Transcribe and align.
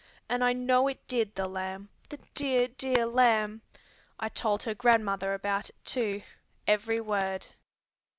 And 0.27 0.43
I 0.43 0.51
know 0.51 0.87
it 0.87 1.07
did, 1.07 1.35
the 1.35 1.47
lamb, 1.47 1.89
the 2.09 2.17
dear, 2.33 2.67
dear 2.67 3.05
lamb! 3.05 3.61
I 4.19 4.29
told 4.29 4.63
her 4.63 4.73
grandmother 4.73 5.35
about 5.35 5.69
it 5.69 5.75
too, 5.85 6.23
every 6.65 6.99
word. 6.99 7.45